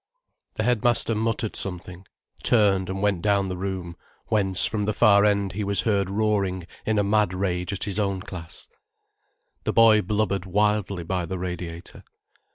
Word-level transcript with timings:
The 0.55 0.63
headmaster 0.63 1.13
muttered 1.13 1.55
something, 1.55 2.07
turned, 2.41 2.89
and 2.89 3.03
went 3.03 3.21
down 3.21 3.49
the 3.49 3.55
room, 3.55 3.95
whence, 4.29 4.65
from 4.65 4.85
the 4.85 4.95
far 4.95 5.25
end, 5.25 5.51
he 5.53 5.63
was 5.63 5.81
heard 5.81 6.09
roaring 6.09 6.65
in 6.87 6.97
a 6.97 7.03
mad 7.03 7.35
rage 7.35 7.71
at 7.71 7.83
his 7.83 7.99
own 7.99 8.19
class. 8.21 8.67
The 9.63 9.73
boy 9.73 10.01
blubbered 10.01 10.47
wildly 10.47 11.03
by 11.03 11.27
the 11.27 11.37
radiator. 11.37 12.03